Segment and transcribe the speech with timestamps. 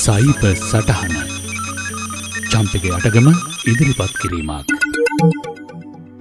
[0.00, 1.14] සයිප සටහන
[2.52, 3.26] චම්පක අටගම
[3.70, 4.70] ඉදිරිපත් කිරීමක්.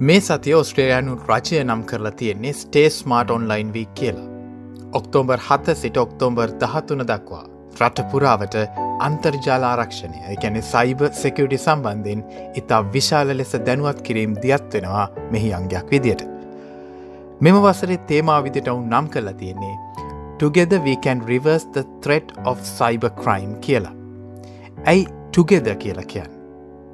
[0.08, 4.26] මේ සතිය ඔස්ට්‍රේලයානු රජය නම් කරලා තියෙන්නේ ස්ටේස් මාට ඔන්ලයින් වී කියලා.
[5.00, 7.46] ඔක්තෝම්බර් හත සිට ඔක්තෝම්බර් දහතුන දක්වා
[7.82, 8.58] රටපුරාවට
[9.08, 12.26] අන්තර්ජාල ආරක්ෂණය එකැනෙ සයිබ සෙකවිටි සම්බන්ධයෙන්
[12.62, 16.28] ඉතා විශාල ලෙස දැනුවත් කිරීම් දියත් වෙනවා මෙහි අංගයක් විදියට.
[17.42, 19.76] මෙම වසරේ තේමා විදිට ඔවුන් නම් කරලා තියෙන්නේ
[20.42, 23.90] together we can reverse the threat of cyber crime කියලා.
[24.92, 25.02] ඇයි
[25.38, 26.32] together කියලා කියන්න.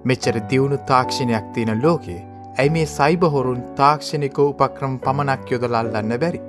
[0.10, 2.22] මෙච්චර දියුණු තාක්ෂණයක් තියෙන ලෝකයේ
[2.60, 6.40] ඇයි මේ සයිබ හොරුන් තාක්ෂණික උපක්‍රම පමණක් යොදලල්ලන්න බැරි.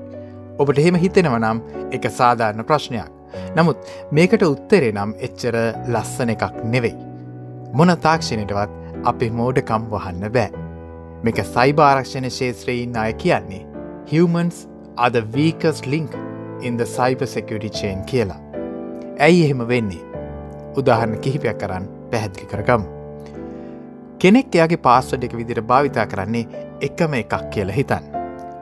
[0.62, 1.60] ඔබට එහෙම හිතෙනව නම්
[1.96, 3.10] එක සාධාරණ ප්‍රශ්නයක්.
[3.56, 5.58] නමුත් මේකට උත්තරේ නම් එච්චර
[5.94, 6.94] ලස්සන එකක් නෙවෙයි.
[7.78, 8.70] මොන තාක්ෂණයටවත්
[9.12, 10.64] අපේ මෝඩකම් වහන්න බෑ.
[11.24, 13.62] මේක සයිභාරක්ෂණ ශේත්‍රයින් අය කියන්නේ.
[14.14, 14.56] Humans
[14.96, 16.10] are the weakest link
[16.62, 18.40] in the cyber security chain කියලා.
[19.20, 20.02] ඇයි එහෙම වෙන්නේ.
[20.76, 22.82] උදාහරණ කිහිපයක් කරන්න පැහැදිලි කරගම්.
[24.18, 26.46] කෙනෙක් එයාගේ පාස්වඩ් එක විදිර භාවිතා කරන්නේ
[26.88, 28.04] එකම එකක් කියල හිතන්.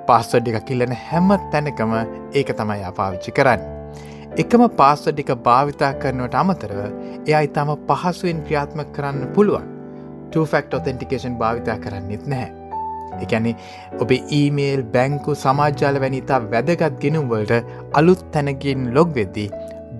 [0.08, 1.94] පාස්වඩ් එක කිල්ලන හැම තැනකම
[2.32, 3.62] ඒක තමයි අපාවිච්චි කරන්න.
[4.42, 6.80] එකම පාස්වඩ් එක භාවිතා කරනවට අමතරව
[7.28, 9.70] එයා ඉතාම පහසුවෙන් ක්‍රියාත්ම කරන්න පුළුවන්.
[10.34, 12.63] 2ෆෙක්ට ඔතෙන්ටිකේෂන් භාවිතා කරන්නෙත් නැහැ.
[13.22, 13.54] එකැනෙ
[14.00, 19.48] ඔබේ ඊමේල් බැංකු සමාජ්‍යාල වැනි ඉතා වැදගත් ගෙනුම්වලට අලුත් තැනකින් ලොග් වෙද්දී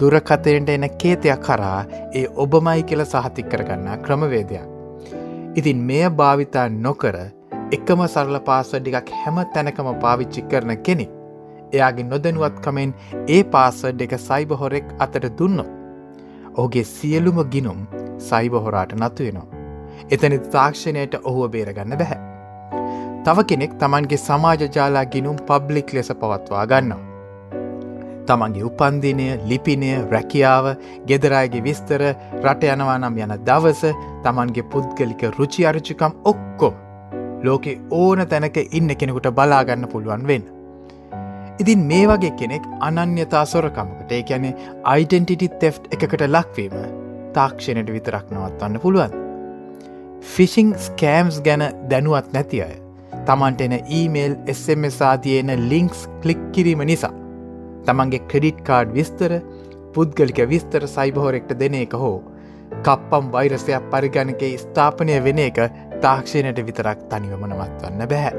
[0.00, 1.80] දුරකතරයට එන කේතයක් කරා
[2.12, 4.64] ඒ ඔබමයි කියල සහතික් කරගන්න ක්‍රමවේදයක්.
[5.56, 7.18] ඉතින් මෙය භාවිතා නොකර
[7.72, 11.10] එකම සරල පාසඩ්ඩිකක් හැම තැනකම පාවිච්චි කරන කෙනෙක්.
[11.72, 12.94] එයාගේ නොදැනුවත්කමෙන්
[13.28, 15.70] ඒ පාසඩ් එක සයිබහොරෙක් අතට දුන්නොත්.
[16.54, 17.80] ඔහුගේ සියලුම ගිනුම්
[18.28, 19.48] සයිබහොරාට නතුවෙනවා.
[20.10, 22.33] එතනි තාක්ෂණයට ඔහුව බේරගන්න බැහැ.
[23.25, 27.03] තව කෙනෙක් තමන්ගේ සමාජජාලා ගිනුම් පබ්ලික් ලෙස පවත්වා ගන්නවා.
[28.28, 30.66] තමන්ගේ උපන්දිනය ලිපිනය රැකියාව
[31.08, 32.03] ගෙදරායගේ විස්තර
[32.44, 33.83] රට යනවා නම් යන දවස
[34.25, 36.75] තමන්ගේ පුද්ගලික රුචි අරචිකම් ඔක්කොම්
[37.47, 40.47] ලෝකෙ ඕන තැනක ඉන්න කෙනෙකුට බලාගන්න පුළුවන් වෙන්න.
[41.60, 44.54] ඉතින් මේ වගේ කෙනෙක් අනන්‍යතා සොරකමකට ඒ ඇනේ
[44.94, 46.78] අයිඩෙන්ටිටි තෙෆ් එකකට ලක්වීම
[47.34, 49.21] තාක්ෂණයට විතරක් නවත්වන්න පුළුවන්.
[50.32, 52.84] ෆිෂිං ස්කෑම්ස් ගැන දැනුවත් නැති අය.
[53.28, 57.12] තමන්ට එන ඊමේල් SMS ආතියන ලිංක්ස් කලික් කිරීම නිසා.
[57.86, 59.32] තමන්ගේ ක්‍රඩිට් කාඩ් විස්තර
[59.94, 62.16] පුද්ගලික විස්තර සයිබහෝරෙක්ට දෙන එක හෝ
[62.82, 65.60] කප්පම් වෛරසයක් පරිගණකේ ස්ථාපනය වෙන එක
[66.04, 68.32] තාක්ෂණයට විතරක් තනිවම නවත්වන්න බැහැ.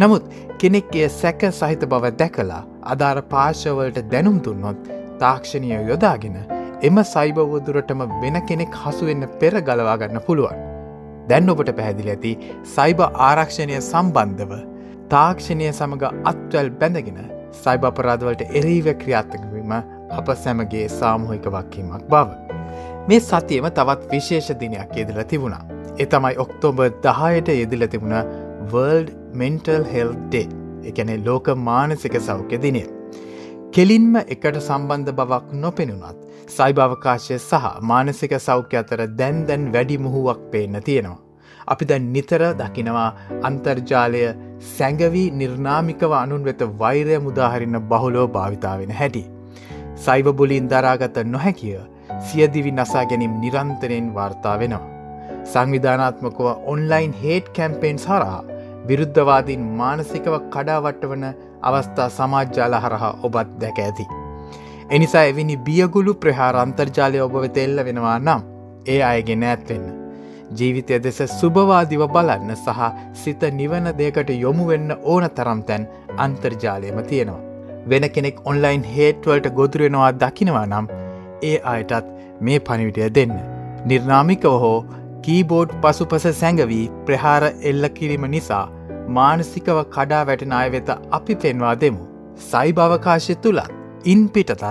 [0.00, 0.24] නමුත්
[0.58, 2.64] කෙනෙක්ගේ සැක සහිත බව දැකලා
[2.94, 4.90] අදාර පාශවලට දැනුම් දුන්නොත්
[5.20, 6.36] තාක්ෂණය යොදාගෙන
[6.82, 10.71] එම සයිබවදුරටම වෙන කෙනෙක් හසුවෙන්න පෙර ගලවාගන්න පුළුවන්.
[11.30, 12.32] දැන් ඔබට පැහැදිලි ඇති
[12.74, 14.52] සයිබ ආරක්ෂණය සම්බන්ධව
[15.14, 17.20] තාක්ෂණය සමඟ අත්වැල් බැඳගෙන
[17.62, 19.74] සයිබ අපරාධවලට එරීව ක්‍රියාත්තකවීම
[20.18, 22.28] අප සැමගේ සාමූහික වක්කීමක් බව.
[23.08, 25.62] මේ සතියම තවත් විශේෂ දිනයක් යෙදල තිබුණා.
[26.04, 28.16] එතමයි ඔක්තෝබර් දහයට යෙදිල තිබුණ
[28.72, 30.48] වර්ල්ඩ් මෙන්ටල් හෙල් ඩේ
[30.90, 32.84] එකැනෙ ලෝක මානසික සෞඛ්‍ය දිනය.
[33.74, 36.21] කෙලින්ම එකට සම්බන්ධ බවක් නොපෙනුනත්
[36.56, 41.20] සයිභාවකාශය සහ මානසික සෞඛ්‍ය අතර දැන් දැන් වැඩි මුහුවක් පේන්න තියෙනවා.
[41.66, 43.08] අපි දැන් නිතර දකිනවා
[43.48, 44.22] අන්තර්ජාලය
[44.76, 49.24] සැඟවී නිර්නාමිකව අනුන් වෙත වෛරය මුදාහරින්න බහුලෝ භාවිතාවෙන හැටි.
[49.96, 51.78] සයිවබුලින් දරාගත නොහැකිය
[52.28, 54.88] සියදිවි නසා ගැනීම් නිරන්තරයෙන් වාර්තා වෙනවා.
[55.44, 58.42] සංවිධානාත්මකව ඔන්ලයින් හේට් කැම්පේෙන් සරහා
[58.88, 61.24] විරුද්ධවාදීන් මානසිකව කඩාවට්ට වන
[61.62, 64.21] අවස්ථා සමාජ්‍යාල හරහා ඔබත් දැක ඇති.
[64.96, 68.42] එනිසා එවිනි බියගුළු ප්‍රහාර අන්තර්ජාලය ඔබ වෙත එල්ල වෙනවා නම්
[68.94, 69.86] ඒ අයගේ නෑත්වෙන්න.
[70.58, 72.82] ජීවිතය දෙස සුභවාදිව බලන්න සහ
[73.22, 75.88] සිත නිවන දෙකට යොමු වෙන්න ඕන තරම් තැන්
[76.26, 77.40] අන්තර්ජාලයම තියෙනවා.
[77.90, 80.92] වෙන කෙනෙක් ඔන්ලයින් හේට්වලට ගොදුරෙනවා දකිනවා නම්
[81.50, 82.12] ඒ අයටත්
[82.46, 83.36] මේ පනිවිටය දෙන්න.
[83.90, 84.78] නිර්නාමිකව හෝ
[85.26, 88.64] කීබෝඩ් පසුපස සැඟවී ප්‍රහාර එල්ල කිරීම නිසා
[89.18, 92.02] මානසිකව කඩා වැටෙන අය වෙත අපි පෙන්වා දෙමු.
[92.50, 94.62] සයිභවකාශය තුළත් ඉන් පිටතත්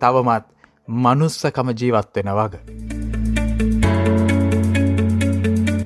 [0.00, 0.44] තවමත්
[0.88, 2.54] මනුස්සකම ජීවත් වෙන වග.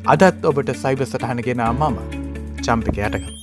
[0.07, 1.97] අදත් ඔබට සයිබ සටහනගෙන මම
[2.65, 3.42] චම්පික යටකම්.